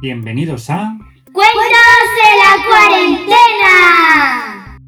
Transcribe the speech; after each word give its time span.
Bienvenidos 0.00 0.70
a... 0.70 0.96
¡Cuentos 1.32 1.60
de 2.14 2.22
la 2.38 2.54
cuarentena! 2.68 4.78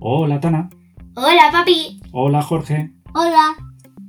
Hola 0.00 0.38
Tana. 0.38 0.68
Hola, 1.14 1.48
papi. 1.50 1.98
Hola 2.12 2.42
Jorge. 2.42 2.92
Hola. 3.14 3.56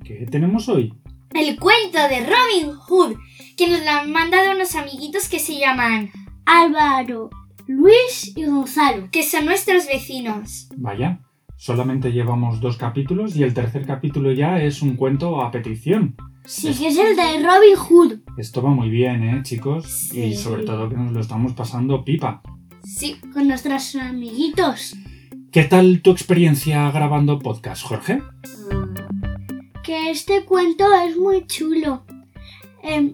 ¿Qué 0.04 0.28
tenemos 0.30 0.68
hoy? 0.68 0.94
El 1.34 1.58
cuento 1.58 2.00
de 2.10 2.26
Robin 2.26 2.76
Hood, 2.76 3.16
que 3.56 3.70
nos 3.70 3.82
lo 3.86 3.92
han 3.92 4.12
mandado 4.12 4.52
unos 4.52 4.76
amiguitos 4.76 5.30
que 5.30 5.40
se 5.40 5.58
llaman 5.58 6.10
Álvaro, 6.46 7.30
Luis 7.66 8.34
y 8.36 8.44
Gonzalo, 8.44 9.08
que 9.10 9.24
son 9.24 9.46
nuestros 9.46 9.88
vecinos. 9.88 10.68
Vaya, 10.76 11.22
solamente 11.56 12.12
llevamos 12.12 12.60
dos 12.60 12.76
capítulos 12.76 13.38
y 13.38 13.44
el 13.44 13.54
tercer 13.54 13.86
capítulo 13.86 14.34
ya 14.34 14.62
es 14.62 14.82
un 14.82 14.98
cuento 14.98 15.42
a 15.42 15.50
petición. 15.50 16.18
Sí, 16.48 16.74
que 16.74 16.88
es 16.88 16.98
el 16.98 17.14
de 17.18 17.46
Robin 17.46 17.76
Hood. 17.76 18.20
Esto 18.38 18.62
va 18.62 18.70
muy 18.70 18.90
bien, 18.90 19.22
¿eh, 19.22 19.42
chicos? 19.44 19.86
Sí. 19.86 20.22
Y 20.22 20.36
sobre 20.36 20.64
todo 20.64 20.88
que 20.88 20.96
nos 20.96 21.12
lo 21.12 21.20
estamos 21.20 21.52
pasando 21.52 22.06
pipa. 22.06 22.42
Sí, 22.86 23.18
con 23.34 23.50
nuestros 23.50 23.96
amiguitos. 23.96 24.96
¿Qué 25.52 25.66
tal 25.66 26.02
tu 26.02 26.12
experiencia 26.12 26.90
grabando 26.92 27.38
podcast, 27.38 27.84
Jorge? 27.84 28.22
Que 29.84 30.10
este 30.10 30.46
cuento 30.46 30.86
es 31.06 31.18
muy 31.18 31.46
chulo. 31.48 32.06
Em, 32.82 33.12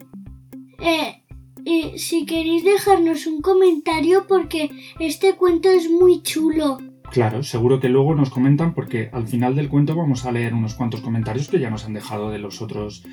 eh, 0.80 1.98
si 1.98 2.28
queréis 2.28 2.64
dejarnos 2.64 3.26
un 3.26 3.42
comentario 3.42 4.28
porque 4.28 4.70
este 5.00 5.34
cuento 5.34 5.72
es 5.72 5.90
muy 5.90 6.22
chulo. 6.22 6.78
Claro, 7.14 7.44
seguro 7.44 7.80
que 7.80 7.90
luego 7.90 8.16
nos 8.16 8.32
comentan 8.32 8.74
porque 8.74 9.12
al 9.14 9.28
final 9.28 9.56
del 9.56 9.70
cuento 9.70 9.96
vamos 9.96 10.26
a 10.26 10.32
leer 10.32 10.56
unos 10.56 10.74
cuantos 10.74 11.02
comentarios 11.02 11.48
que 11.48 11.60
ya 11.60 11.70
nos 11.70 11.86
han 11.86 11.94
dejado 11.94 12.32
de 12.32 12.40
los 12.40 12.60
otros 12.60 13.04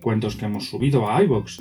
cuentos 0.00 0.36
que 0.36 0.44
hemos 0.44 0.68
subido 0.68 1.10
a 1.10 1.20
iVoox. 1.24 1.58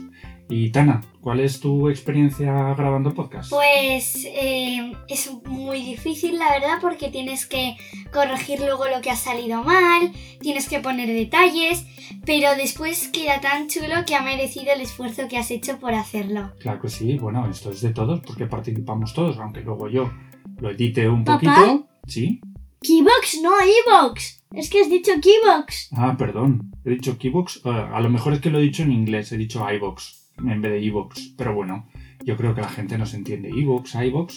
Y 0.48 0.70
Tana, 0.70 1.02
¿cuál 1.22 1.40
es 1.40 1.60
tu 1.60 1.90
experiencia 1.90 2.76
grabando 2.76 3.16
podcast? 3.16 3.50
Pues 3.50 4.26
eh, 4.26 4.94
es 5.08 5.32
muy 5.46 5.82
difícil, 5.82 6.38
la 6.38 6.52
verdad, 6.52 6.78
porque 6.80 7.10
tienes 7.10 7.48
que 7.48 7.76
corregir 8.14 8.60
luego 8.60 8.86
lo 8.88 9.02
que 9.02 9.10
ha 9.10 9.16
salido 9.16 9.64
mal, 9.64 10.12
tienes 10.40 10.70
que 10.70 10.80
poner 10.80 11.08
detalles, 11.08 11.84
pero 12.28 12.56
después 12.56 13.08
queda 13.08 13.42
tan 13.42 13.70
chulo 13.70 14.06
que 14.06 14.16
ha 14.16 14.22
merecido 14.22 14.72
el 14.72 14.82
esfuerzo 14.82 15.28
que 15.28 15.40
has 15.40 15.50
hecho 15.50 15.80
por 15.80 15.96
hacerlo. 15.96 16.52
Claro 16.60 16.80
que 16.80 16.90
sí, 16.90 17.18
bueno, 17.18 17.50
esto 17.50 17.72
es 17.72 17.82
de 17.82 17.90
todos 17.90 18.20
porque 18.20 18.46
participamos 18.46 19.16
todos, 19.16 19.40
aunque 19.40 19.62
luego 19.62 19.90
yo 19.90 20.12
lo 20.60 20.70
edite 20.72 21.08
un 21.10 21.24
¿Papá? 21.24 21.40
poquito. 21.40 21.88
¿Sí? 22.08 22.42
Keybox, 22.82 23.40
no 23.42 23.52
Evox. 23.60 24.44
Es 24.54 24.70
que 24.70 24.82
has 24.82 24.90
dicho 24.90 25.12
Keybox. 25.22 25.90
Ah, 25.92 26.16
perdón, 26.18 26.72
he 26.86 26.92
dicho 26.92 27.18
Keybox. 27.18 27.62
Eh, 27.66 27.70
a 27.70 28.00
lo 28.00 28.10
mejor 28.10 28.34
es 28.34 28.40
que 28.40 28.50
lo 28.50 28.60
he 28.60 28.64
dicho 28.64 28.84
en 28.84 28.92
inglés, 28.92 29.32
he 29.32 29.38
dicho 29.38 29.66
iVoox 29.70 30.04
en 30.38 30.62
vez 30.62 30.72
de 30.72 30.82
iVoox. 30.84 31.34
Pero 31.38 31.54
bueno, 31.56 31.88
yo 32.24 32.38
creo 32.38 32.54
que 32.56 32.62
la 32.62 32.70
gente 32.70 32.98
no 32.98 33.06
se 33.06 33.18
entiende. 33.18 33.50
iVoox, 33.50 33.96
iVoox, 33.96 34.34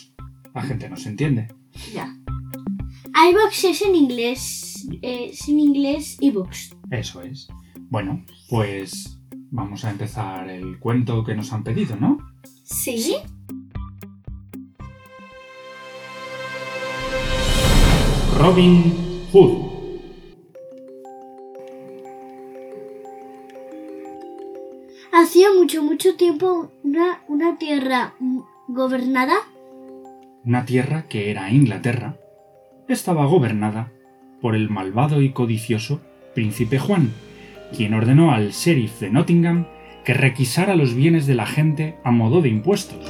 la 0.54 0.62
gente 0.62 0.88
no 0.88 0.96
se 0.96 1.10
entiende. 1.10 1.48
Ya. 1.94 2.12
iVox 3.30 3.64
es 3.64 3.82
en 3.82 3.94
inglés. 3.94 4.88
eh, 5.02 5.30
es 5.32 5.48
en 5.48 5.60
inglés 5.60 6.16
Evox. 6.20 6.76
Eso 6.90 7.22
es. 7.22 7.48
Bueno, 7.90 8.24
pues 8.48 9.18
vamos 9.50 9.84
a 9.84 9.90
empezar 9.90 10.48
el 10.48 10.78
cuento 10.78 11.22
que 11.24 11.34
nos 11.36 11.52
han 11.52 11.62
pedido, 11.62 11.96
¿no? 11.96 12.18
¿Sí? 12.64 13.16
Robin 18.50 18.92
Hood. 19.30 19.52
Hacía 25.12 25.52
mucho, 25.56 25.84
mucho 25.84 26.16
tiempo 26.16 26.72
una, 26.82 27.20
una 27.28 27.58
tierra 27.58 28.14
gobernada 28.66 29.34
Una 30.44 30.64
tierra 30.64 31.04
que 31.08 31.30
era 31.30 31.52
Inglaterra, 31.52 32.16
estaba 32.88 33.24
gobernada 33.26 33.92
por 34.40 34.56
el 34.56 34.68
malvado 34.68 35.22
y 35.22 35.30
codicioso 35.30 36.00
príncipe 36.34 36.80
Juan, 36.80 37.12
quien 37.76 37.94
ordenó 37.94 38.32
al 38.32 38.50
sheriff 38.50 38.98
de 38.98 39.10
Nottingham 39.10 39.66
que 40.04 40.14
requisara 40.14 40.74
los 40.74 40.94
bienes 40.94 41.28
de 41.28 41.36
la 41.36 41.46
gente 41.46 41.98
a 42.02 42.10
modo 42.10 42.42
de 42.42 42.48
impuestos. 42.48 43.06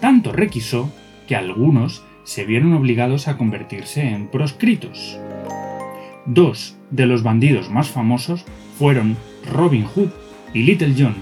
Tanto 0.00 0.32
requisó 0.32 0.92
que 1.28 1.36
algunos 1.36 2.02
se 2.24 2.44
vieron 2.44 2.72
obligados 2.72 3.28
a 3.28 3.36
convertirse 3.36 4.02
en 4.02 4.28
proscritos. 4.28 5.18
Dos 6.26 6.76
de 6.90 7.06
los 7.06 7.22
bandidos 7.22 7.70
más 7.70 7.88
famosos 7.88 8.44
fueron 8.78 9.16
Robin 9.50 9.84
Hood 9.84 10.10
y 10.54 10.62
Little 10.62 10.94
John, 10.96 11.16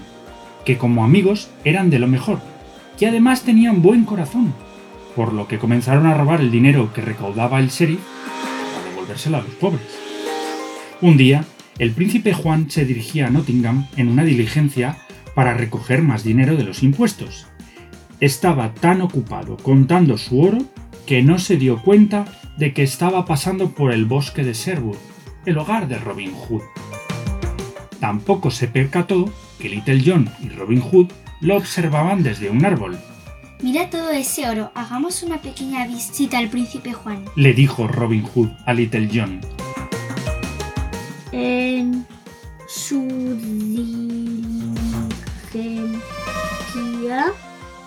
que 0.65 0.77
como 0.77 1.03
amigos 1.03 1.49
eran 1.63 1.89
de 1.89 1.99
lo 1.99 2.07
mejor, 2.07 2.39
que 2.97 3.07
además 3.07 3.43
tenían 3.43 3.81
buen 3.81 4.05
corazón, 4.05 4.53
por 5.15 5.33
lo 5.33 5.47
que 5.47 5.57
comenzaron 5.57 6.05
a 6.05 6.13
robar 6.13 6.41
el 6.41 6.51
dinero 6.51 6.93
que 6.93 7.01
recaudaba 7.01 7.59
el 7.59 7.69
sheriff 7.69 7.99
para 8.73 8.89
devolvérselo 8.89 9.37
a 9.37 9.41
los 9.41 9.55
pobres. 9.55 9.81
Un 11.01 11.17
día, 11.17 11.45
el 11.79 11.91
príncipe 11.91 12.33
Juan 12.33 12.69
se 12.69 12.85
dirigía 12.85 13.27
a 13.27 13.29
Nottingham 13.31 13.87
en 13.97 14.09
una 14.09 14.23
diligencia 14.23 14.97
para 15.33 15.55
recoger 15.55 16.03
más 16.03 16.23
dinero 16.23 16.55
de 16.55 16.63
los 16.63 16.83
impuestos. 16.83 17.47
Estaba 18.19 18.73
tan 18.75 19.01
ocupado 19.01 19.57
contando 19.57 20.17
su 20.17 20.41
oro 20.41 20.59
que 21.05 21.21
no 21.21 21.39
se 21.39 21.57
dio 21.57 21.81
cuenta 21.81 22.25
de 22.57 22.73
que 22.73 22.83
estaba 22.83 23.25
pasando 23.25 23.71
por 23.71 23.91
el 23.91 24.05
bosque 24.05 24.43
de 24.43 24.53
Sherwood, 24.53 24.97
el 25.45 25.57
hogar 25.57 25.87
de 25.87 25.97
Robin 25.97 26.33
Hood. 26.33 26.61
Tampoco 27.99 28.51
se 28.51 28.67
percató 28.67 29.31
que 29.59 29.69
Little 29.69 30.01
John 30.05 30.29
y 30.41 30.49
Robin 30.49 30.81
Hood 30.81 31.07
lo 31.39 31.57
observaban 31.57 32.23
desde 32.23 32.49
un 32.49 32.65
árbol. 32.65 32.99
Mira 33.61 33.89
todo 33.91 34.09
ese 34.09 34.49
oro. 34.49 34.71
Hagamos 34.73 35.21
una 35.21 35.39
pequeña 35.39 35.85
visita 35.85 36.39
al 36.39 36.49
príncipe 36.49 36.93
Juan. 36.93 37.25
le 37.35 37.53
dijo 37.53 37.87
Robin 37.87 38.23
Hood 38.23 38.49
a 38.65 38.73
Little 38.73 39.07
John. 39.13 39.39
En 41.31 42.05
su 42.67 43.07
diligencia. 45.51 47.33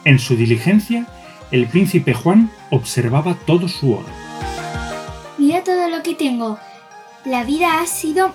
En 0.04 0.19
su 0.19 0.36
diligencia, 0.36 1.06
el 1.54 1.69
príncipe 1.69 2.15
Juan 2.15 2.50
observaba 2.70 3.37
todo 3.47 3.69
su 3.69 3.92
oro. 3.92 4.09
Mira 5.38 5.62
todo 5.62 5.88
lo 5.88 6.03
que 6.03 6.16
tengo. 6.16 6.59
La 7.25 7.44
vida 7.44 7.81
ha 7.81 7.87
sido 7.87 8.32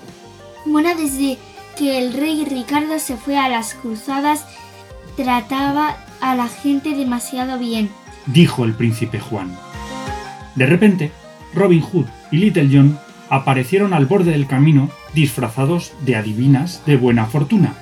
buena 0.64 0.94
desde 0.94 1.36
que 1.76 1.98
el 1.98 2.14
rey 2.14 2.46
Ricardo 2.46 2.98
se 2.98 3.18
fue 3.18 3.36
a 3.36 3.50
las 3.50 3.74
cruzadas. 3.74 4.46
Trataba 5.18 5.98
a 6.22 6.34
la 6.34 6.48
gente 6.48 6.94
demasiado 6.94 7.58
bien. 7.58 7.90
dijo 8.24 8.64
el 8.64 8.72
príncipe 8.72 9.20
Juan. 9.20 9.54
De 10.54 10.64
repente, 10.64 11.12
Robin 11.52 11.82
Hood 11.82 12.06
y 12.30 12.38
Little 12.38 12.70
John 12.72 12.98
aparecieron 13.28 13.92
al 13.92 14.06
borde 14.06 14.30
del 14.30 14.46
camino 14.46 14.88
disfrazados 15.12 15.92
de 16.06 16.16
adivinas 16.16 16.82
de 16.86 16.96
buena 16.96 17.26
fortuna. 17.26 17.74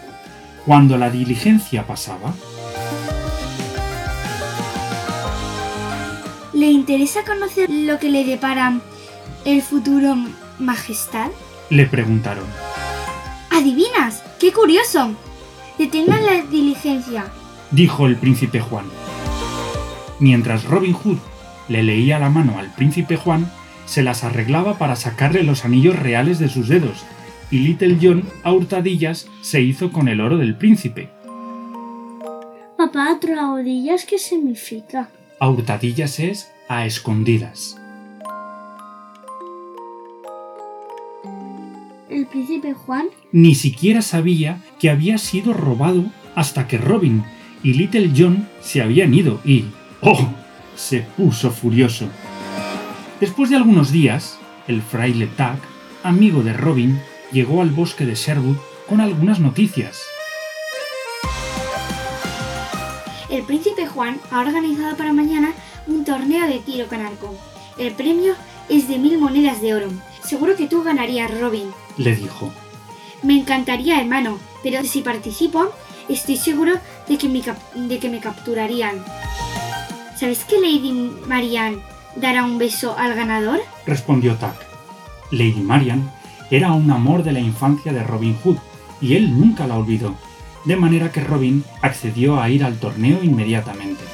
Cuando 0.66 0.98
la 0.98 1.10
diligencia 1.10 1.86
pasaba, 1.86 2.34
¿Le 6.58 6.66
interesa 6.72 7.22
conocer 7.24 7.70
lo 7.70 8.00
que 8.00 8.10
le 8.10 8.24
depara 8.24 8.80
el 9.44 9.62
futuro 9.62 10.16
majestad? 10.58 11.30
le 11.70 11.86
preguntaron. 11.86 12.46
¿Adivinas? 13.50 14.24
¡Qué 14.40 14.52
curioso! 14.52 15.12
Detengan 15.78 16.26
la 16.26 16.42
diligencia. 16.42 17.26
dijo 17.70 18.08
el 18.08 18.16
príncipe 18.16 18.58
Juan. 18.58 18.86
Mientras 20.18 20.64
Robin 20.64 20.94
Hood 20.94 21.18
le 21.68 21.84
leía 21.84 22.18
la 22.18 22.28
mano 22.28 22.58
al 22.58 22.74
príncipe 22.74 23.16
Juan, 23.16 23.48
se 23.86 24.02
las 24.02 24.24
arreglaba 24.24 24.78
para 24.78 24.96
sacarle 24.96 25.44
los 25.44 25.64
anillos 25.64 25.96
reales 25.96 26.40
de 26.40 26.48
sus 26.48 26.66
dedos, 26.66 27.04
y 27.52 27.58
Little 27.58 27.98
John 28.02 28.24
a 28.42 28.52
hurtadillas 28.52 29.28
se 29.42 29.60
hizo 29.60 29.92
con 29.92 30.08
el 30.08 30.20
oro 30.20 30.38
del 30.38 30.56
príncipe. 30.56 31.08
Papá, 32.76 33.16
traodillas, 33.20 34.04
¿qué 34.04 34.18
significa? 34.18 35.08
A 35.40 35.48
hurtadillas 35.48 36.18
es 36.18 36.50
a 36.68 36.84
escondidas. 36.84 37.78
El 42.10 42.26
príncipe 42.26 42.74
Juan 42.74 43.06
Ni 43.30 43.54
siquiera 43.54 44.02
sabía 44.02 44.60
que 44.80 44.90
había 44.90 45.16
sido 45.18 45.52
robado 45.52 46.06
hasta 46.34 46.66
que 46.66 46.78
Robin 46.78 47.22
y 47.62 47.74
Little 47.74 48.10
John 48.16 48.48
se 48.60 48.82
habían 48.82 49.14
ido 49.14 49.40
y... 49.44 49.66
¡Oh! 50.00 50.28
se 50.74 51.00
puso 51.00 51.50
furioso. 51.50 52.08
Después 53.20 53.50
de 53.50 53.56
algunos 53.56 53.92
días, 53.92 54.38
el 54.66 54.82
fraile 54.82 55.26
Tuck, 55.26 55.60
amigo 56.02 56.42
de 56.42 56.52
Robin, 56.52 57.00
llegó 57.32 57.62
al 57.62 57.70
bosque 57.70 58.06
de 58.06 58.14
Sherwood 58.14 58.56
con 58.88 59.00
algunas 59.00 59.38
noticias. 59.38 60.02
Príncipe 63.48 63.86
Juan 63.86 64.20
ha 64.30 64.40
organizado 64.40 64.96
para 64.96 65.12
mañana 65.12 65.52
un 65.88 66.04
torneo 66.04 66.46
de 66.46 66.60
tiro 66.60 66.86
con 66.86 67.00
arco. 67.00 67.34
El 67.78 67.92
premio 67.94 68.34
es 68.68 68.86
de 68.88 68.98
mil 68.98 69.18
monedas 69.18 69.60
de 69.60 69.74
oro. 69.74 69.88
Seguro 70.22 70.54
que 70.54 70.68
tú 70.68 70.82
ganarías, 70.84 71.30
Robin. 71.40 71.70
Le 71.96 72.14
dijo. 72.14 72.52
Me 73.22 73.34
encantaría, 73.40 74.00
hermano, 74.00 74.38
pero 74.62 74.84
si 74.84 75.00
participo, 75.00 75.72
estoy 76.08 76.36
seguro 76.36 76.74
de 77.08 77.18
que 77.18 77.28
me, 77.28 77.40
cap- 77.40 77.72
de 77.74 77.98
que 77.98 78.08
me 78.10 78.20
capturarían. 78.20 79.02
¿Sabes 80.16 80.44
que 80.44 80.60
Lady 80.60 80.92
Marianne 81.26 81.78
dará 82.16 82.44
un 82.44 82.58
beso 82.58 82.96
al 82.98 83.14
ganador? 83.14 83.60
respondió 83.86 84.34
Tack. 84.36 84.56
Lady 85.30 85.60
Marian 85.62 86.10
era 86.50 86.72
un 86.72 86.90
amor 86.90 87.22
de 87.22 87.32
la 87.32 87.40
infancia 87.40 87.92
de 87.92 88.02
Robin 88.02 88.36
Hood 88.44 88.56
y 89.00 89.14
él 89.16 89.38
nunca 89.38 89.66
la 89.66 89.76
olvidó, 89.78 90.14
de 90.68 90.76
manera 90.76 91.10
que 91.10 91.24
Robin 91.24 91.64
accedió 91.80 92.42
a 92.42 92.50
ir 92.50 92.62
al 92.62 92.78
torneo 92.78 93.24
inmediatamente. 93.24 94.04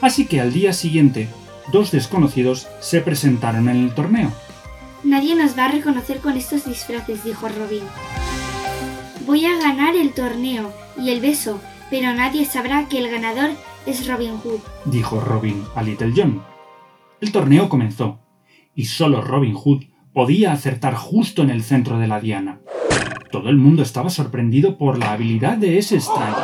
Así 0.00 0.26
que 0.26 0.40
al 0.40 0.52
día 0.52 0.72
siguiente, 0.72 1.28
dos 1.72 1.90
desconocidos 1.90 2.68
se 2.78 3.00
presentaron 3.00 3.68
en 3.68 3.78
el 3.78 3.92
torneo. 3.92 4.30
Nadie 5.02 5.34
nos 5.34 5.58
va 5.58 5.64
a 5.64 5.72
reconocer 5.72 6.20
con 6.20 6.36
estos 6.36 6.64
disfraces, 6.64 7.24
dijo 7.24 7.48
Robin. 7.48 7.82
Voy 9.26 9.46
a 9.46 9.58
ganar 9.58 9.96
el 9.96 10.12
torneo 10.12 10.72
y 10.96 11.10
el 11.10 11.20
beso, 11.20 11.60
pero 11.90 12.14
nadie 12.14 12.44
sabrá 12.44 12.86
que 12.88 12.98
el 12.98 13.10
ganador 13.10 13.50
es 13.84 14.06
Robin 14.06 14.38
Hood. 14.38 14.60
dijo 14.84 15.18
Robin 15.18 15.64
a 15.74 15.82
Little 15.82 16.12
John. 16.14 16.40
El 17.20 17.32
torneo 17.32 17.68
comenzó, 17.68 18.20
y 18.76 18.84
solo 18.84 19.22
Robin 19.22 19.54
Hood 19.54 19.86
podía 20.12 20.52
acertar 20.52 20.94
justo 20.94 21.42
en 21.42 21.50
el 21.50 21.64
centro 21.64 21.98
de 21.98 22.06
la 22.06 22.20
diana. 22.20 22.60
Todo 23.30 23.50
el 23.50 23.56
mundo 23.56 23.82
estaba 23.82 24.08
sorprendido 24.08 24.78
por 24.78 24.98
la 24.98 25.12
habilidad 25.12 25.58
de 25.58 25.78
ese 25.78 25.96
extraño. 25.96 26.36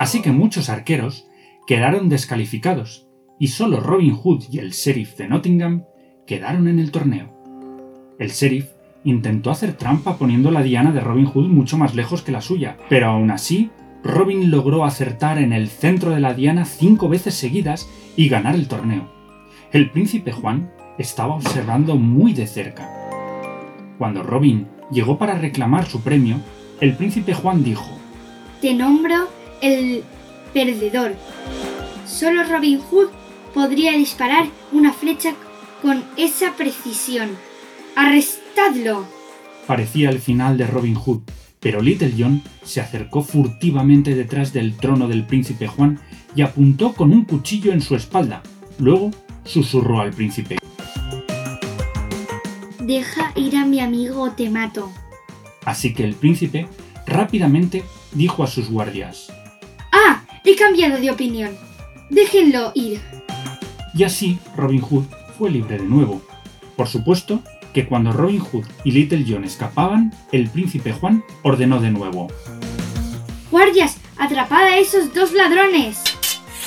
Así 0.00 0.20
que 0.20 0.32
muchos 0.32 0.68
arqueros 0.68 1.28
quedaron 1.66 2.08
descalificados, 2.08 3.06
y 3.38 3.48
solo 3.48 3.80
Robin 3.80 4.14
Hood 4.14 4.44
y 4.50 4.58
el 4.58 4.72
sheriff 4.72 5.16
de 5.16 5.28
Nottingham 5.28 5.84
quedaron 6.26 6.66
en 6.68 6.78
el 6.78 6.90
torneo. 6.90 7.32
El 8.18 8.30
sheriff 8.30 8.70
intentó 9.04 9.50
hacer 9.50 9.74
trampa 9.74 10.16
poniendo 10.16 10.50
la 10.50 10.62
diana 10.62 10.90
de 10.90 11.00
Robin 11.00 11.26
Hood 11.26 11.48
mucho 11.48 11.78
más 11.78 11.94
lejos 11.94 12.22
que 12.22 12.32
la 12.32 12.40
suya, 12.40 12.76
pero 12.88 13.06
aún 13.06 13.30
así, 13.30 13.70
Robin 14.02 14.50
logró 14.50 14.84
acertar 14.84 15.38
en 15.38 15.52
el 15.52 15.68
centro 15.68 16.10
de 16.10 16.20
la 16.20 16.34
diana 16.34 16.64
cinco 16.64 17.08
veces 17.08 17.34
seguidas 17.34 17.88
y 18.16 18.28
ganar 18.28 18.54
el 18.54 18.68
torneo. 18.68 19.08
El 19.72 19.90
príncipe 19.90 20.32
Juan 20.32 20.72
estaba 20.98 21.34
observando 21.34 21.96
muy 21.96 22.32
de 22.32 22.46
cerca. 22.46 22.88
Cuando 23.98 24.22
Robin 24.22 24.68
llegó 24.90 25.18
para 25.18 25.38
reclamar 25.38 25.86
su 25.88 26.00
premio, 26.00 26.40
el 26.80 26.96
príncipe 26.96 27.34
Juan 27.34 27.64
dijo, 27.64 27.86
Te 28.60 28.74
nombro 28.74 29.28
el 29.60 30.04
perdedor. 30.52 31.14
Solo 32.06 32.44
Robin 32.44 32.80
Hood 32.80 33.08
podría 33.54 33.92
disparar 33.92 34.46
una 34.72 34.92
flecha 34.92 35.34
con 35.82 36.04
esa 36.16 36.52
precisión. 36.52 37.30
¡Arrestadlo! 37.94 39.16
parecía 39.66 40.10
el 40.10 40.20
final 40.20 40.56
de 40.56 40.66
Robin 40.66 40.94
Hood, 40.94 41.22
pero 41.60 41.82
Little 41.82 42.14
John 42.16 42.42
se 42.64 42.80
acercó 42.80 43.22
furtivamente 43.22 44.14
detrás 44.14 44.52
del 44.52 44.76
trono 44.76 45.08
del 45.08 45.24
príncipe 45.24 45.66
Juan 45.66 45.98
y 46.34 46.42
apuntó 46.42 46.92
con 46.92 47.12
un 47.12 47.24
cuchillo 47.24 47.72
en 47.72 47.80
su 47.80 47.96
espalda. 47.96 48.42
Luego 48.78 49.10
susurró 49.44 50.00
al 50.00 50.12
príncipe. 50.12 50.58
Deja 52.86 53.32
ir 53.34 53.56
a 53.56 53.64
mi 53.64 53.80
amigo 53.80 54.22
o 54.22 54.30
te 54.30 54.48
mato. 54.48 54.92
Así 55.64 55.92
que 55.92 56.04
el 56.04 56.14
príncipe 56.14 56.68
rápidamente 57.04 57.82
dijo 58.12 58.44
a 58.44 58.46
sus 58.46 58.70
guardias. 58.70 59.32
¡Ah! 59.90 60.22
He 60.44 60.54
cambiado 60.54 61.00
de 61.00 61.10
opinión. 61.10 61.56
Déjenlo 62.10 62.70
ir. 62.76 63.00
Y 63.92 64.04
así 64.04 64.38
Robin 64.56 64.80
Hood 64.80 65.02
fue 65.36 65.50
libre 65.50 65.78
de 65.78 65.84
nuevo. 65.84 66.22
Por 66.76 66.86
supuesto 66.86 67.42
que 67.74 67.88
cuando 67.88 68.12
Robin 68.12 68.38
Hood 68.38 68.66
y 68.84 68.92
Little 68.92 69.24
John 69.28 69.42
escapaban, 69.42 70.14
el 70.30 70.48
príncipe 70.48 70.92
Juan 70.92 71.24
ordenó 71.42 71.80
de 71.80 71.90
nuevo. 71.90 72.28
¡Guardias! 73.50 73.96
¡Atrapad 74.16 74.62
a 74.62 74.78
esos 74.78 75.12
dos 75.12 75.32
ladrones! 75.32 75.98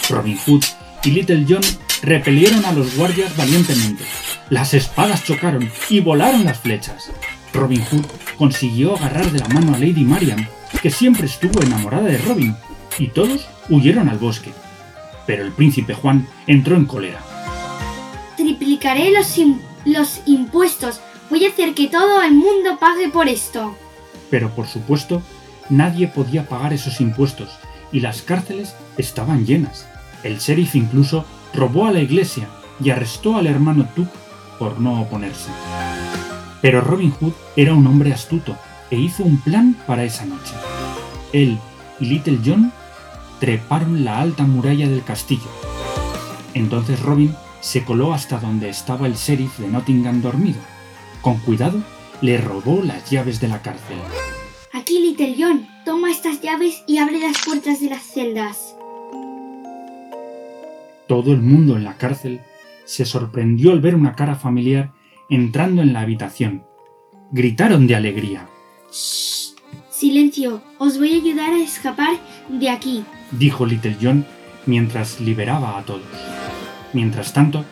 Robin 0.10 0.38
Hood 0.46 0.66
y 1.02 1.12
Little 1.12 1.46
John 1.48 1.62
repelieron 2.02 2.66
a 2.66 2.74
los 2.74 2.98
guardias 2.98 3.38
valientemente. 3.38 4.04
Las 4.50 4.74
espadas 4.74 5.24
chocaron 5.24 5.70
y 5.90 6.00
volaron 6.00 6.44
las 6.44 6.60
flechas. 6.60 7.12
Robin 7.54 7.84
Hood 7.86 8.06
consiguió 8.36 8.96
agarrar 8.96 9.32
de 9.32 9.40
la 9.40 9.48
mano 9.50 9.76
a 9.76 9.78
Lady 9.78 10.04
Marian, 10.04 10.48
que 10.82 10.90
siempre 10.90 11.28
estuvo 11.28 11.62
enamorada 11.62 12.08
de 12.08 12.18
Robin, 12.18 12.56
y 12.98 13.10
todos 13.10 13.48
huyeron 13.70 14.10
al 14.10 14.18
bosque. 14.18 14.52
Pero 15.28 15.44
el 15.44 15.52
príncipe 15.52 15.94
Juan 15.94 16.28
entró 16.48 16.76
en 16.76 16.86
cólera. 16.86 17.22
Triplicaré 18.38 19.12
los, 19.12 19.36
los 19.86 20.22
impuestos. 20.26 21.00
Voy 21.30 21.46
a 21.46 21.50
hacer 21.50 21.76
que 21.76 21.88
todo 21.88 22.24
el 22.24 22.34
mundo 22.34 22.80
pague 22.80 23.10
por 23.10 23.28
esto. 23.28 23.76
Pero 24.32 24.50
por 24.56 24.66
supuesto, 24.66 25.22
nadie 25.70 26.08
podía 26.08 26.48
pagar 26.48 26.74
esos 26.74 27.02
impuestos, 27.02 27.52
y 27.92 28.00
las 28.00 28.24
cárceles 28.24 28.76
estaban 28.98 29.46
llenas. 29.46 29.88
El 30.24 30.40
sheriff 30.40 30.76
incluso 30.76 31.24
robó 31.54 31.86
a 31.86 31.92
la 31.92 32.00
iglesia 32.00 32.48
y 32.84 32.90
arrestó 32.90 33.38
al 33.38 33.46
hermano 33.46 33.88
Tuck 33.96 34.10
por 34.60 34.80
no 34.80 35.02
oponerse. 35.02 35.50
Pero 36.62 36.82
Robin 36.82 37.12
Hood 37.12 37.34
era 37.56 37.74
un 37.74 37.88
hombre 37.88 38.14
astuto 38.14 38.56
e 38.92 38.98
hizo 38.98 39.24
un 39.24 39.38
plan 39.38 39.76
para 39.88 40.04
esa 40.04 40.26
noche. 40.26 40.54
Él 41.32 41.58
y 42.00 42.06
Little 42.06 42.40
John 42.46 42.72
treparon 43.40 44.04
la 44.04 44.20
alta 44.20 44.44
muralla 44.44 44.88
del 44.88 45.04
castillo. 45.04 45.50
Entonces 46.54 47.02
Robin 47.02 47.34
se 47.62 47.84
coló 47.84 48.14
hasta 48.14 48.40
donde 48.40 48.70
estaba 48.70 49.08
el 49.08 49.16
sheriff 49.16 49.58
de 49.60 49.70
Nottingham 49.70 50.22
dormido. 50.22 50.60
Con 51.22 51.38
cuidado, 51.40 51.82
le 52.22 52.38
robó 52.38 52.82
las 52.84 53.10
llaves 53.10 53.40
de 53.40 53.48
la 53.48 53.62
cárcel. 53.62 53.98
Aquí, 54.74 55.00
Little 55.00 55.36
John, 55.38 55.68
toma 55.86 56.12
estas 56.12 56.42
llaves 56.42 56.84
y 56.88 56.98
abre 56.98 57.20
las 57.20 57.44
puertas 57.46 57.80
de 57.80 57.90
las 57.90 58.04
celdas. 58.04 58.76
Todo 61.08 61.32
el 61.32 61.42
mundo 61.42 61.76
en 61.76 61.84
la 61.84 61.98
cárcel 61.98 62.42
se 62.90 63.06
sorprendió 63.06 63.72
al 63.72 63.82
ver 63.82 63.94
una 63.94 64.16
cara 64.16 64.34
familiar 64.34 64.94
entrando 65.30 65.84
en 65.84 65.94
la 65.94 66.02
habitación. 66.02 66.64
Gritaron 67.32 67.86
de 67.86 67.96
alegría. 67.96 68.50
Shh. 68.92 69.54
Silencio, 69.92 70.64
os 70.80 70.98
voy 70.98 71.14
a 71.14 71.18
ayudar 71.18 71.54
a 71.54 71.60
escapar 71.60 72.18
de 72.50 72.68
aquí. 72.68 73.06
dijo 73.30 73.68
Little 73.68 73.96
John 74.02 74.26
mientras 74.66 75.22
liberaba 75.22 75.78
a 75.78 75.84
todos. 75.84 76.02
Mientras 76.92 77.32
tanto, 77.32 77.64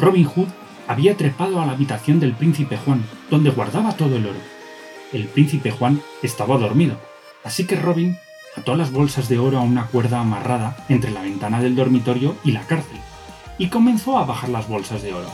Robin 0.00 0.24
Hood 0.24 0.48
había 0.88 1.18
trepado 1.18 1.60
a 1.60 1.66
la 1.66 1.72
habitación 1.72 2.18
del 2.18 2.32
príncipe 2.32 2.78
Juan, 2.78 3.04
donde 3.28 3.50
guardaba 3.50 3.94
todo 3.94 4.16
el 4.16 4.24
oro. 4.24 4.40
El 5.12 5.26
príncipe 5.26 5.70
Juan 5.70 6.00
estaba 6.22 6.56
dormido, 6.56 6.96
así 7.44 7.66
que 7.66 7.76
Robin 7.76 8.16
ató 8.56 8.74
las 8.74 8.90
bolsas 8.90 9.28
de 9.28 9.38
oro 9.38 9.58
a 9.58 9.62
una 9.62 9.84
cuerda 9.88 10.20
amarrada 10.20 10.82
entre 10.88 11.10
la 11.10 11.20
ventana 11.20 11.60
del 11.60 11.76
dormitorio 11.76 12.36
y 12.42 12.52
la 12.52 12.62
cárcel, 12.62 12.98
y 13.58 13.68
comenzó 13.68 14.18
a 14.18 14.24
bajar 14.24 14.50
las 14.50 14.68
bolsas 14.68 15.02
de 15.02 15.14
oro. 15.14 15.28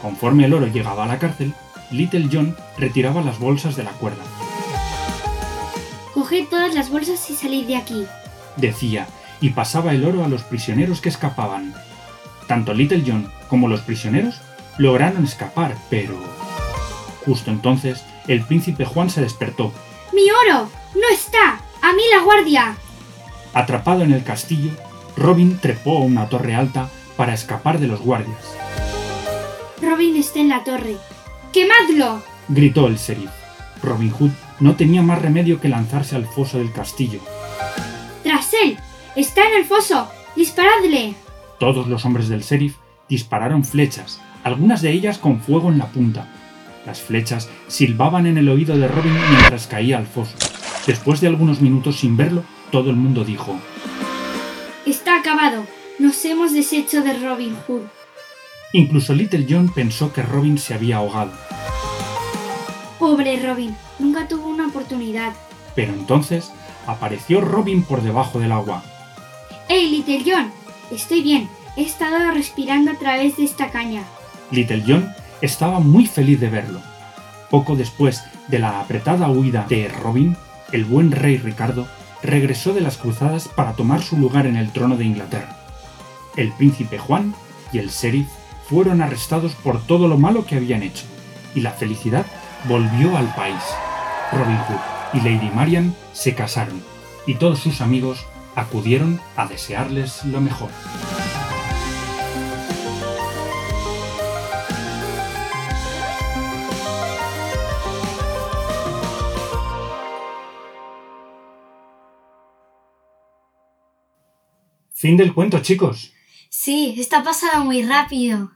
Conforme 0.00 0.44
el 0.44 0.54
oro 0.54 0.66
llegaba 0.66 1.04
a 1.04 1.06
la 1.06 1.18
cárcel, 1.18 1.54
Little 1.90 2.28
John 2.32 2.56
retiraba 2.78 3.22
las 3.22 3.38
bolsas 3.38 3.76
de 3.76 3.84
la 3.84 3.92
cuerda. 3.92 4.22
Coged 6.14 6.48
todas 6.48 6.74
las 6.74 6.90
bolsas 6.90 7.28
y 7.30 7.34
salid 7.34 7.66
de 7.66 7.76
aquí. 7.76 8.06
decía, 8.56 9.06
y 9.40 9.50
pasaba 9.50 9.92
el 9.92 10.04
oro 10.04 10.24
a 10.24 10.28
los 10.28 10.42
prisioneros 10.42 11.00
que 11.00 11.08
escapaban. 11.08 11.74
Tanto 12.46 12.74
Little 12.74 13.02
John 13.06 13.32
como 13.48 13.68
los 13.68 13.80
prisioneros 13.80 14.40
lograron 14.78 15.24
escapar, 15.24 15.74
pero... 15.90 16.14
Justo 17.24 17.50
entonces, 17.50 18.04
el 18.26 18.42
príncipe 18.42 18.84
Juan 18.84 19.10
se 19.10 19.20
despertó. 19.20 19.72
¡Mi 20.12 20.22
oro! 20.30 20.68
¡No 20.94 21.08
está! 21.12 21.60
¡A 21.80 21.92
mí 21.92 22.02
la 22.14 22.22
guardia! 22.22 22.76
Atrapado 23.54 24.02
en 24.02 24.12
el 24.12 24.24
castillo, 24.24 24.70
Robin 25.16 25.58
trepó 25.58 25.98
a 25.98 26.02
una 26.02 26.28
torre 26.28 26.54
alta 26.54 26.88
para 27.16 27.34
escapar 27.34 27.78
de 27.78 27.86
los 27.86 28.00
guardias. 28.00 28.56
Robin 29.80 30.16
está 30.16 30.40
en 30.40 30.48
la 30.48 30.64
torre. 30.64 30.96
¡Quemadlo! 31.52 32.22
Gritó 32.48 32.86
el 32.86 32.96
sheriff. 32.96 33.30
Robin 33.82 34.10
Hood 34.10 34.30
no 34.60 34.76
tenía 34.76 35.02
más 35.02 35.20
remedio 35.20 35.60
que 35.60 35.68
lanzarse 35.68 36.16
al 36.16 36.26
foso 36.26 36.58
del 36.58 36.72
castillo. 36.72 37.20
¡Tras 38.22 38.52
él! 38.62 38.78
¡Está 39.16 39.42
en 39.48 39.58
el 39.58 39.64
foso! 39.64 40.08
¡Disparadle! 40.36 41.14
Todos 41.58 41.88
los 41.88 42.04
hombres 42.04 42.28
del 42.28 42.42
sheriff 42.42 42.76
dispararon 43.08 43.64
flechas, 43.64 44.20
algunas 44.44 44.82
de 44.82 44.92
ellas 44.92 45.18
con 45.18 45.40
fuego 45.40 45.68
en 45.70 45.78
la 45.78 45.86
punta. 45.86 46.28
Las 46.86 47.00
flechas 47.00 47.48
silbaban 47.68 48.26
en 48.26 48.38
el 48.38 48.48
oído 48.48 48.76
de 48.76 48.88
Robin 48.88 49.16
mientras 49.30 49.66
caía 49.66 49.98
al 49.98 50.06
foso. 50.06 50.36
Después 50.86 51.20
de 51.20 51.28
algunos 51.28 51.60
minutos 51.60 51.96
sin 52.00 52.16
verlo, 52.16 52.42
todo 52.70 52.90
el 52.90 52.96
mundo 52.96 53.24
dijo, 53.24 53.58
Está 54.86 55.18
acabado. 55.18 55.64
Nos 55.98 56.24
hemos 56.24 56.52
deshecho 56.52 57.02
de 57.02 57.14
Robin 57.18 57.56
Hood. 57.66 57.82
incluso 58.72 59.12
Little 59.12 59.46
John 59.48 59.68
pensó 59.72 60.12
que 60.12 60.22
Robin 60.22 60.58
se 60.58 60.74
había 60.74 60.96
ahogado. 60.96 61.32
Pobre 62.98 63.40
Robin. 63.40 63.76
Nunca 63.98 64.26
tuvo 64.28 64.48
una 64.48 64.68
oportunidad. 64.68 65.32
Pero 65.74 65.92
entonces 65.92 66.50
apareció 66.86 67.40
Robin 67.40 67.82
por 67.82 68.02
debajo 68.02 68.38
del 68.40 68.52
agua. 68.52 68.82
¡Hey, 69.68 69.88
Little 69.90 70.22
John! 70.26 70.52
Estoy 70.90 71.22
bien. 71.22 71.48
He 71.76 71.82
estado 71.82 72.30
respirando 72.32 72.90
a 72.90 72.98
través 72.98 73.36
de 73.36 73.44
esta 73.44 73.70
caña. 73.70 74.04
Little 74.50 74.82
John 74.86 75.12
estaba 75.40 75.80
muy 75.80 76.06
feliz 76.06 76.40
de 76.40 76.50
verlo. 76.50 76.80
Poco 77.50 77.76
después 77.76 78.22
de 78.48 78.58
la 78.58 78.80
apretada 78.80 79.28
huida 79.30 79.66
de 79.68 79.88
Robin, 79.88 80.36
el 80.72 80.84
buen 80.84 81.12
rey 81.12 81.36
Ricardo 81.38 81.86
regresó 82.22 82.72
de 82.72 82.80
las 82.80 82.96
cruzadas 82.96 83.48
para 83.48 83.72
tomar 83.72 84.02
su 84.02 84.16
lugar 84.16 84.46
en 84.46 84.56
el 84.56 84.70
trono 84.70 84.96
de 84.96 85.04
Inglaterra. 85.04 85.58
El 86.36 86.50
príncipe 86.52 86.98
Juan 86.98 87.34
y 87.72 87.78
el 87.78 87.90
sheriff 87.90 88.26
fueron 88.68 89.02
arrestados 89.02 89.52
por 89.54 89.82
todo 89.86 90.08
lo 90.08 90.16
malo 90.16 90.46
que 90.46 90.56
habían 90.56 90.82
hecho, 90.82 91.04
y 91.54 91.60
la 91.60 91.72
felicidad 91.72 92.24
volvió 92.64 93.16
al 93.16 93.34
país. 93.34 93.62
Robin 94.32 94.56
Hood 94.56 95.20
y 95.20 95.20
Lady 95.20 95.50
Marian 95.54 95.94
se 96.14 96.34
casaron, 96.34 96.82
y 97.26 97.34
todos 97.34 97.58
sus 97.58 97.82
amigos 97.82 98.24
acudieron 98.54 99.20
a 99.36 99.46
desearles 99.46 100.24
lo 100.24 100.40
mejor. 100.40 100.70
Fin 114.94 115.16
del 115.16 115.34
cuento, 115.34 115.58
chicos. 115.58 116.12
Sí, 116.54 116.94
está 116.98 117.24
pasado 117.24 117.64
muy 117.64 117.82
rápido. 117.82 118.52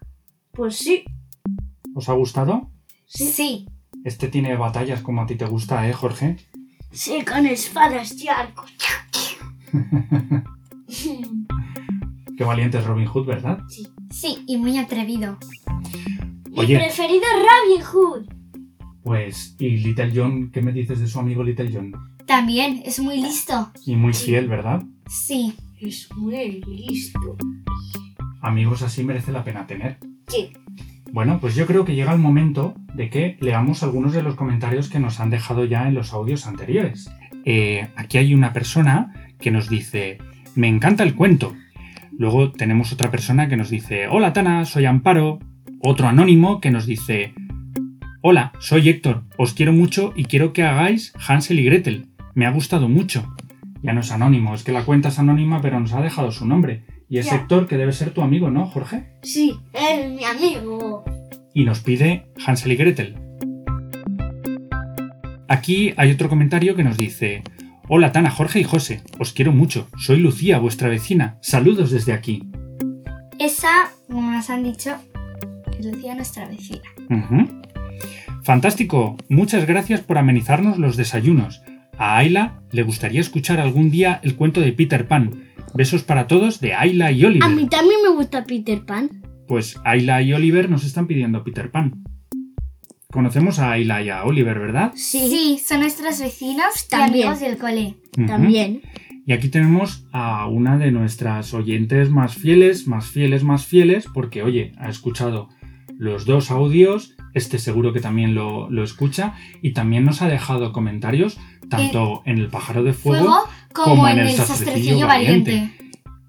Pues 0.53 0.76
sí. 0.76 1.03
¿Os 1.95 2.11
ha 2.11 2.12
gustado? 2.12 2.71
Sí. 3.07 3.67
Este 4.05 4.29
tiene 4.29 4.55
batallas 4.55 5.00
como 5.00 5.23
a 5.23 5.26
ti 5.26 5.35
te 5.35 5.47
gusta, 5.47 5.88
¿eh, 5.88 5.95
Jorge? 5.95 6.37
Sí, 6.93 7.25
con 7.25 7.47
espadas 7.47 8.12
y 8.21 8.29
arcos. 8.29 8.71
Qué 12.37 12.45
valiente 12.45 12.79
es 12.79 12.85
Robin 12.85 13.07
Hood, 13.07 13.25
¿verdad? 13.25 13.61
Sí, 14.11 14.45
y 14.47 14.59
muy 14.59 14.76
atrevido. 14.76 15.38
Mi 16.50 16.67
preferido 16.67 17.25
es 17.25 17.47
Robin 17.47 17.83
Hood. 17.83 18.26
Pues, 19.05 19.57
¿y 19.59 19.71
Little 19.79 20.12
John? 20.15 20.50
¿Qué 20.50 20.61
me 20.61 20.73
dices 20.73 21.00
de 21.00 21.09
su 21.09 21.19
amigo 21.19 21.43
Little 21.43 21.71
John? 21.73 21.95
También 22.26 22.83
es 22.85 23.00
muy 23.00 23.23
listo. 23.23 23.73
Y 23.87 23.97
muy 23.97 24.12
fiel, 24.12 24.49
¿verdad? 24.49 24.83
Sí. 25.09 25.55
Es 25.78 26.09
muy 26.16 26.62
listo. 26.62 27.37
Amigos 28.40 28.83
así 28.83 29.04
merece 29.04 29.30
la 29.30 29.45
pena 29.45 29.66
tener. 29.66 29.99
Sí. 30.28 30.52
Bueno, 31.12 31.38
pues 31.38 31.54
yo 31.54 31.66
creo 31.66 31.85
que 31.85 31.95
llega 31.95 32.14
el 32.14 32.18
momento 32.18 32.75
de 32.95 33.11
que 33.11 33.37
leamos 33.40 33.83
algunos 33.83 34.14
de 34.14 34.23
los 34.23 34.37
comentarios 34.37 34.88
que 34.88 35.00
nos 35.00 35.21
han 35.21 35.28
dejado 35.28 35.66
ya 35.66 35.87
en 35.87 35.95
los 35.95 36.14
audios 36.14 36.47
anteriores. 36.47 37.11
Eh, 37.45 37.88
aquí 37.97 38.16
hay 38.16 38.35
una 38.35 38.54
persona 38.54 39.12
que 39.38 39.50
nos 39.50 39.68
dice, 39.68 40.18
me 40.54 40.68
encanta 40.68 41.02
el 41.02 41.14
cuento. 41.14 41.54
Luego 42.18 42.52
tenemos 42.52 42.92
otra 42.92 43.11
persona 43.11 43.49
que 43.49 43.59
nos 43.59 43.68
dice, 43.68 44.09
hola 44.09 44.33
Tana, 44.33 44.64
soy 44.64 44.87
Amparo. 44.87 45.40
Otro 45.83 46.09
anónimo 46.09 46.61
que 46.61 46.71
nos 46.71 46.87
dice, 46.87 47.35
hola, 48.23 48.52
soy 48.61 48.88
Héctor, 48.88 49.25
os 49.37 49.52
quiero 49.52 49.75
mucho 49.75 50.14
y 50.16 50.25
quiero 50.25 50.54
que 50.54 50.62
hagáis 50.62 51.12
Hansel 51.28 51.61
y 51.61 51.64
Gretel. 51.64 52.06
Me 52.35 52.47
ha 52.47 52.50
gustado 52.50 52.88
mucho. 52.88 53.30
Ya 53.87 53.93
no 53.93 54.00
es 54.00 54.11
anónimo, 54.11 54.52
es 54.55 54.64
que 54.64 54.73
la 54.73 54.85
cuenta 54.85 55.11
es 55.11 55.19
anónima 55.21 55.62
pero 55.62 55.78
nos 55.78 55.93
ha 55.93 56.02
dejado 56.02 56.33
su 56.33 56.45
nombre. 56.45 56.83
Y 57.09 57.19
es 57.19 57.26
Ya. 57.26 57.37
Héctor 57.37 57.69
que 57.69 57.76
debe 57.76 57.93
ser 57.93 58.11
tu 58.11 58.21
amigo, 58.21 58.50
¿no, 58.50 58.66
Jorge? 58.66 59.05
Sí, 59.23 59.55
es 59.73 60.11
mi 60.11 60.25
amigo. 60.25 61.05
y 61.55 61.64
nos 61.64 61.81
pide 61.81 62.26
Hansel 62.45 62.73
y 62.73 62.76
Gretel. 62.76 63.16
Aquí 65.49 65.95
hay 65.97 66.11
otro 66.11 66.28
comentario 66.28 66.75
que 66.75 66.83
nos 66.85 66.97
dice, 66.99 67.43
Hola 67.88 68.11
Tana, 68.11 68.31
Jorge 68.31 68.59
y 68.61 68.64
José, 68.64 69.02
os 69.21 69.33
quiero 69.33 69.52
mucho, 69.52 69.88
soy 69.97 70.19
Lucía, 70.19 70.59
vuestra 70.59 70.88
vecina, 70.88 71.38
saludos 71.40 71.93
desde 71.93 72.12
aquí. 72.12 72.43
Esa, 73.38 73.93
como 74.09 74.33
nos 74.33 74.50
han 74.50 74.64
dicho, 74.64 74.97
es 75.78 75.87
Lucía 75.87 76.14
nuestra 76.16 76.49
vecina. 76.49 76.83
Fantástico, 78.43 79.16
muchas 79.28 79.66
gracias 79.66 80.00
por 80.00 80.19
amenizarnos 80.19 80.76
los 80.78 80.97
desayunos. 80.97 81.62
A 81.99 82.19
Ayla 82.19 82.61
le 82.73 82.83
gustaría 82.83 83.21
escuchar 83.21 83.61
algún 83.61 83.91
día 83.91 84.21
el 84.23 84.37
cuento 84.37 84.61
de 84.61 84.73
Peter 84.73 85.09
Pan. 85.09 85.45
Besos 85.75 86.03
para 86.03 86.26
todos 86.26 86.61
de 86.61 86.75
Ayla 86.75 87.12
y 87.12 87.25
Oliver. 87.25 87.45
A 87.45 87.49
mí 87.49 87.69
también 87.69 88.00
me 88.03 88.11
gusta 88.11 88.45
Peter 88.45 88.85
Pan. 88.85 89.23
Pues 89.49 89.79
Ayla 89.85 90.23
y 90.23 90.33
Oliver 90.33 90.69
nos 90.69 90.85
están 90.85 91.07
pidiendo 91.07 91.43
Peter 91.45 91.71
Pan. 91.71 92.03
Conocemos 93.11 93.59
a 93.59 93.73
Ayla 93.73 94.03
y 94.03 94.11
a 94.11 94.25
Oliver, 94.25 94.59
¿verdad? 94.59 94.93
Sí, 94.95 95.59
son 95.65 95.81
nuestros 95.81 96.21
vecinos 96.21 96.88
También. 96.88 97.17
y 97.19 97.23
amigos 97.23 97.41
del 97.41 97.57
cole. 97.57 97.95
También. 98.26 98.83
Y 99.25 99.33
aquí 99.33 99.49
tenemos 99.49 100.07
a 100.12 100.47
una 100.47 100.79
de 100.79 100.93
nuestras 100.93 101.53
oyentes 101.55 102.11
más 102.11 102.35
fieles, 102.35 102.87
más 102.87 103.07
fieles, 103.07 103.43
más 103.43 103.67
fieles, 103.67 104.07
porque 104.12 104.43
oye, 104.43 104.73
ha 104.79 104.88
escuchado 104.88 105.49
los 105.99 106.26
dos 106.26 106.50
audios, 106.50 107.15
este 107.37 107.59
seguro 107.59 107.93
que 107.93 108.00
también 108.00 108.35
lo, 108.35 108.71
lo 108.71 108.83
escucha, 108.83 109.35
y 109.61 109.73
también 109.73 110.05
nos 110.07 110.23
ha 110.23 110.28
dejado 110.28 110.73
comentarios, 110.73 111.38
tanto 111.69 112.23
en 112.25 112.38
el 112.38 112.49
pájaro 112.49 112.83
de 112.83 112.95
fuego, 112.95 113.26
Fuego 113.26 113.49
como, 113.73 114.09
en 114.09 114.21
el 114.21 114.31
sastrecillo 114.31 115.07
valiente. 115.07 115.71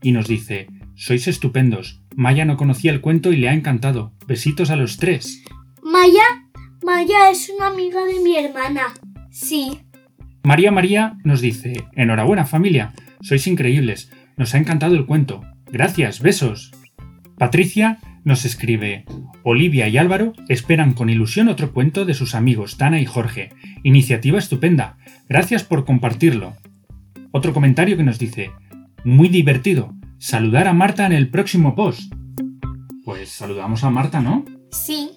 y 0.01 0.11
nos 0.11 0.27
dice, 0.27 0.67
sois 0.95 1.27
estupendos, 1.27 2.01
Maya 2.15 2.43
no 2.43 2.57
conocía 2.57 2.91
el 2.91 2.99
cuento 2.99 3.31
y 3.31 3.37
le 3.37 3.47
ha 3.47 3.53
encantado, 3.53 4.11
besitos 4.27 4.69
a 4.69 4.75
los 4.75 4.97
tres. 4.97 5.43
Maya, 5.81 6.45
Maya 6.83 7.31
es 7.31 7.49
una 7.55 7.67
amiga 7.67 8.03
de 8.05 8.19
mi 8.19 8.35
hermana. 8.35 8.93
Sí, 9.31 9.79
María 10.43 10.71
María 10.71 11.17
nos 11.23 11.39
dice, 11.39 11.85
enhorabuena 11.95 12.45
familia, 12.45 12.93
sois 13.21 13.47
increíbles, 13.47 14.11
nos 14.35 14.53
ha 14.53 14.57
encantado 14.57 14.95
el 14.95 15.05
cuento, 15.05 15.41
gracias, 15.71 16.21
besos. 16.21 16.71
Patricia 17.37 17.99
nos 18.27 18.43
escribe, 18.43 19.05
Olivia 19.43 19.87
y 19.87 19.97
Álvaro 19.97 20.33
esperan 20.49 20.93
con 20.93 21.09
ilusión 21.09 21.47
otro 21.47 21.71
cuento 21.71 22.03
de 22.03 22.13
sus 22.13 22.35
amigos 22.35 22.77
Tana 22.77 22.99
y 22.99 23.05
Jorge, 23.05 23.51
iniciativa 23.83 24.37
estupenda, 24.37 24.97
gracias 25.29 25.63
por 25.63 25.85
compartirlo. 25.85 26.53
Otro 27.31 27.53
comentario 27.53 27.95
que 27.95 28.03
nos 28.03 28.19
dice, 28.19 28.51
muy 29.05 29.29
divertido, 29.29 29.95
saludar 30.19 30.67
a 30.67 30.73
Marta 30.73 31.05
en 31.05 31.13
el 31.13 31.29
próximo 31.29 31.73
post. 31.73 32.13
Pues 33.05 33.29
saludamos 33.29 33.85
a 33.85 33.89
Marta, 33.89 34.19
¿no? 34.19 34.43
sí, 34.71 35.11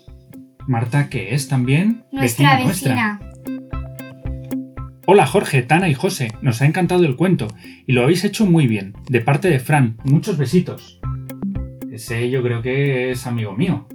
Marta 0.69 1.09
que 1.09 1.35
es 1.35 1.49
también 1.49 2.05
nuestra 2.13 2.65
vecina. 2.65 3.21
Hola 5.05 5.27
Jorge, 5.27 5.63
Tana 5.63 5.89
y 5.89 5.95
José, 5.95 6.33
nos 6.43 6.63
ha 6.63 6.67
encantado 6.67 7.05
el 7.05 7.17
cuento 7.17 7.49
y 7.89 7.93
lo 7.93 8.05
habéis 8.05 8.23
hecho 8.23 8.47
muy 8.47 8.69
bien. 8.69 8.93
De 9.09 9.21
parte 9.21 9.49
de 9.49 9.59
Fran, 9.59 9.97
muchos 10.05 10.39
besitos. 10.39 11.00
Ese 12.01 12.31
yo 12.31 12.43
creo 12.43 12.63
que 12.63 13.11
es 13.11 13.27
amigo 13.27 13.53
mío. 13.53 13.87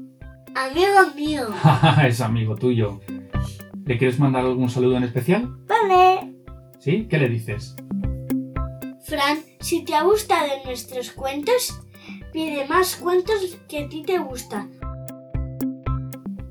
Amigo 0.53 1.15
mío. 1.15 1.47
es 2.07 2.21
amigo 2.21 2.55
tuyo. 2.55 3.01
¿Le 3.83 3.97
quieres 3.97 4.19
mandar 4.19 4.45
algún 4.45 4.69
saludo 4.69 4.95
en 4.97 5.05
especial? 5.05 5.57
Vale. 5.65 6.35
¿Sí? 6.77 7.07
¿Qué 7.09 7.17
le 7.17 7.29
dices? 7.29 7.75
Fran, 9.05 9.39
si 9.59 9.83
te 9.83 9.95
ha 9.95 10.03
gustado 10.03 10.47
nuestros 10.65 11.13
cuentos, 11.13 11.81
pide 12.31 12.67
más 12.67 12.95
cuentos 12.95 13.57
que 13.67 13.85
a 13.85 13.89
ti 13.89 14.03
te 14.03 14.19
gustan. 14.19 14.69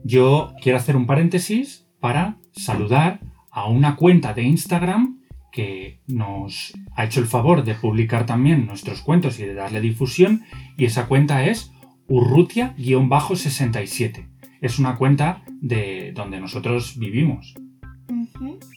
Yo 0.02 0.54
quiero 0.60 0.78
hacer 0.78 0.96
un 0.96 1.06
paréntesis 1.06 1.86
para 2.00 2.38
saludar 2.50 3.20
a 3.52 3.68
una 3.68 3.94
cuenta 3.94 4.34
de 4.34 4.42
Instagram 4.42 5.20
que 5.54 6.00
nos 6.08 6.72
ha 6.96 7.04
hecho 7.04 7.20
el 7.20 7.26
favor 7.26 7.62
de 7.62 7.76
publicar 7.76 8.26
también 8.26 8.66
nuestros 8.66 9.02
cuentos 9.02 9.38
y 9.38 9.44
de 9.44 9.54
darle 9.54 9.80
difusión 9.80 10.42
y 10.76 10.84
esa 10.84 11.06
cuenta 11.06 11.44
es 11.44 11.70
urrutia-67. 12.08 14.26
Es 14.60 14.80
una 14.80 14.96
cuenta 14.96 15.44
de 15.60 16.10
donde 16.12 16.40
nosotros 16.40 16.98
vivimos. 16.98 17.54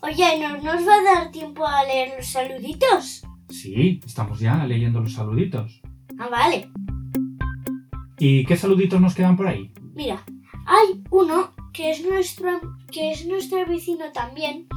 Oye, 0.04 0.40
¿no 0.40 0.58
nos 0.58 0.88
va 0.88 0.94
a 0.94 1.16
dar 1.16 1.32
tiempo 1.32 1.66
a 1.66 1.84
leer 1.84 2.14
los 2.16 2.28
saluditos? 2.28 3.24
Sí, 3.50 4.00
estamos 4.06 4.40
ya 4.40 4.64
leyendo 4.68 5.00
los 5.00 5.14
saluditos. 5.14 5.82
Ah, 6.20 6.28
vale. 6.30 6.70
¿Y 8.20 8.46
qué 8.46 8.56
saluditos 8.56 9.02
nos 9.02 9.16
quedan 9.16 9.36
por 9.36 9.48
ahí? 9.48 9.72
Mira, 9.96 10.24
hay 10.68 11.02
uno 11.10 11.54
que 11.74 11.90
es 11.90 12.08
nuestro, 12.08 12.60
que 12.92 13.12
es 13.12 13.26
nuestro 13.26 13.66
vecino 13.66 14.12
también, 14.14 14.68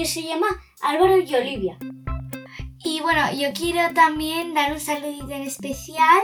que 0.00 0.06
se 0.06 0.22
llama 0.22 0.46
Álvaro 0.80 1.20
y 1.20 1.34
Olivia. 1.34 1.76
Y 2.82 3.00
bueno, 3.02 3.20
yo 3.34 3.52
quiero 3.52 3.92
también 3.92 4.54
dar 4.54 4.72
un 4.72 4.80
saludito 4.80 5.30
en 5.30 5.42
especial. 5.42 6.20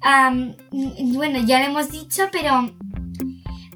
mm, 0.00 1.14
bueno, 1.14 1.40
ya 1.40 1.58
lo 1.58 1.66
hemos 1.66 1.90
dicho, 1.90 2.22
pero 2.32 2.74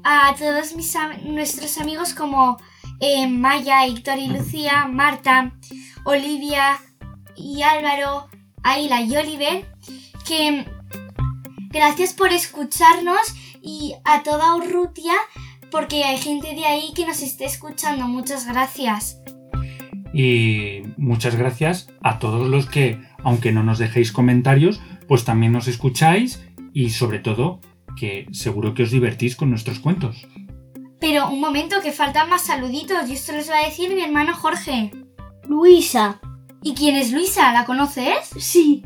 a 0.03 0.35
todos 0.35 0.75
mis 0.75 0.95
nuestros 1.25 1.77
amigos 1.77 2.15
como 2.15 2.57
eh, 2.99 3.27
Maya, 3.27 3.85
Héctor 3.85 4.17
y 4.17 4.29
Lucía, 4.29 4.87
Marta, 4.87 5.53
Olivia 6.05 6.79
y 7.35 7.61
Álvaro, 7.61 8.29
Ayla 8.63 9.01
y 9.01 9.15
Oliver, 9.15 9.71
que 10.27 10.65
gracias 11.69 12.13
por 12.13 12.33
escucharnos 12.33 13.35
y 13.61 13.93
a 14.05 14.23
toda 14.23 14.55
Urrutia, 14.55 15.13
porque 15.71 16.03
hay 16.03 16.17
gente 16.17 16.55
de 16.55 16.65
ahí 16.65 16.91
que 16.95 17.05
nos 17.05 17.21
esté 17.21 17.45
escuchando. 17.45 18.07
Muchas 18.07 18.47
gracias. 18.47 19.21
Y 20.13 20.81
muchas 20.97 21.35
gracias 21.35 21.89
a 22.01 22.19
todos 22.19 22.47
los 22.47 22.65
que, 22.67 22.99
aunque 23.23 23.51
no 23.51 23.63
nos 23.63 23.79
dejéis 23.79 24.11
comentarios, 24.11 24.81
pues 25.07 25.23
también 25.23 25.51
nos 25.51 25.67
escucháis 25.67 26.43
y 26.73 26.89
sobre 26.89 27.19
todo 27.19 27.61
que 27.95 28.27
seguro 28.31 28.73
que 28.73 28.83
os 28.83 28.91
divertís 28.91 29.35
con 29.35 29.49
nuestros 29.49 29.79
cuentos. 29.79 30.27
Pero 30.99 31.29
un 31.29 31.39
momento, 31.39 31.81
que 31.81 31.91
faltan 31.91 32.29
más 32.29 32.41
saluditos 32.41 33.09
y 33.09 33.13
esto 33.13 33.31
les 33.31 33.49
va 33.49 33.59
a 33.59 33.65
decir 33.65 33.93
mi 33.93 34.01
hermano 34.01 34.33
Jorge. 34.33 34.91
Luisa, 35.47 36.19
¿Y 36.61 36.73
quién 36.73 36.95
es 36.95 37.11
Luisa? 37.11 37.53
¿La 37.53 37.65
conoces? 37.65 38.29
Sí, 38.37 38.85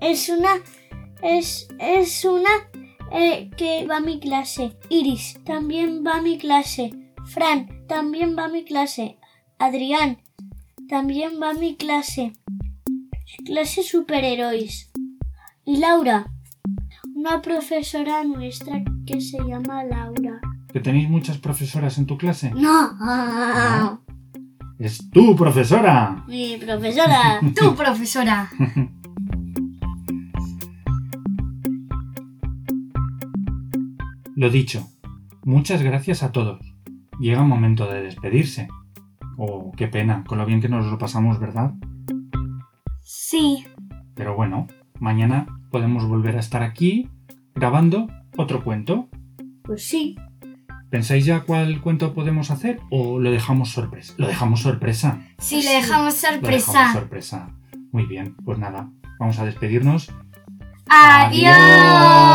es 0.00 0.28
una. 0.28 0.60
Es, 1.22 1.68
es 1.78 2.24
una 2.24 2.69
eh, 3.12 3.50
que 3.56 3.86
va 3.86 3.96
a 3.98 4.00
mi 4.00 4.20
clase. 4.20 4.76
Iris 4.88 5.38
también 5.44 6.04
va 6.06 6.16
a 6.18 6.22
mi 6.22 6.38
clase. 6.38 6.90
Fran 7.26 7.68
también 7.86 8.36
va 8.36 8.44
a 8.46 8.48
mi 8.48 8.64
clase. 8.64 9.18
Adrián 9.58 10.18
también 10.88 11.40
va 11.40 11.50
a 11.50 11.54
mi 11.54 11.76
clase. 11.76 12.32
Clase 13.44 13.82
superhéroes. 13.82 14.90
Y 15.64 15.76
Laura, 15.76 16.30
una 17.14 17.42
profesora 17.42 18.24
nuestra 18.24 18.82
que 19.06 19.20
se 19.20 19.38
llama 19.38 19.84
Laura. 19.84 20.40
¿Que 20.72 20.80
tenéis 20.80 21.08
muchas 21.08 21.38
profesoras 21.38 21.98
en 21.98 22.06
tu 22.06 22.16
clase? 22.16 22.50
No, 22.54 24.00
¡Es 24.78 25.10
tu 25.10 25.36
profesora! 25.36 26.24
mi 26.26 26.56
profesora. 26.56 27.40
Tu 27.54 27.74
profesora. 27.82 28.50
Lo 34.40 34.48
dicho, 34.48 34.88
muchas 35.44 35.82
gracias 35.82 36.22
a 36.22 36.32
todos. 36.32 36.60
Llega 37.20 37.42
un 37.42 37.48
momento 37.48 37.86
de 37.86 38.00
despedirse. 38.00 38.68
Oh, 39.36 39.70
qué 39.76 39.86
pena, 39.86 40.24
con 40.26 40.38
lo 40.38 40.46
bien 40.46 40.62
que 40.62 40.70
nos 40.70 40.86
lo 40.86 40.96
pasamos, 40.96 41.38
¿verdad? 41.38 41.74
Sí. 43.02 43.66
Pero 44.14 44.34
bueno, 44.34 44.66
mañana 44.98 45.46
podemos 45.70 46.06
volver 46.06 46.38
a 46.38 46.40
estar 46.40 46.62
aquí 46.62 47.10
grabando 47.54 48.06
otro 48.38 48.64
cuento. 48.64 49.10
Pues 49.62 49.86
sí. 49.86 50.16
¿Pensáis 50.88 51.26
ya 51.26 51.40
cuál 51.40 51.82
cuento 51.82 52.14
podemos 52.14 52.50
hacer 52.50 52.80
o 52.90 53.18
lo 53.18 53.30
dejamos 53.30 53.68
sorpresa? 53.68 54.14
Lo 54.16 54.26
dejamos 54.26 54.60
sorpresa. 54.60 55.20
Sí, 55.36 55.56
le 55.62 55.68
dejamos 55.74 56.14
Lo 56.22 56.30
dejamos 56.30 56.40
sorpresa. 56.40 56.94
sorpresa. 56.94 57.50
Muy 57.92 58.06
bien, 58.06 58.34
pues 58.42 58.58
nada, 58.58 58.88
vamos 59.18 59.38
a 59.38 59.44
despedirnos. 59.44 60.10
Adiós. 60.88 62.30